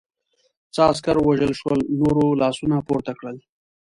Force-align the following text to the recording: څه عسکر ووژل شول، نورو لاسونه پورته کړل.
څه 0.73 0.81
عسکر 0.89 1.15
ووژل 1.19 1.51
شول، 1.59 1.79
نورو 1.99 2.25
لاسونه 2.41 2.77
پورته 2.87 3.11
کړل. 3.19 3.37